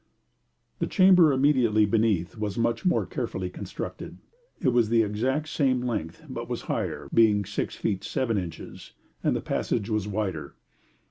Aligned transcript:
The 0.79 0.87
chamber 0.87 1.31
immediately 1.31 1.85
beneath 1.85 2.35
was 2.35 2.57
much 2.57 2.87
more 2.87 3.05
carefully 3.05 3.51
constructed; 3.51 4.17
it 4.59 4.69
was 4.69 4.91
exactly 4.91 5.43
the 5.43 5.47
same 5.47 5.81
length, 5.83 6.23
but 6.27 6.49
was 6.49 6.63
higher, 6.63 7.07
being 7.13 7.45
6 7.45 7.75
feet 7.75 8.03
7 8.03 8.35
inches, 8.35 8.93
and 9.23 9.35
the 9.35 9.41
passage 9.41 9.91
was 9.91 10.07
wider. 10.07 10.55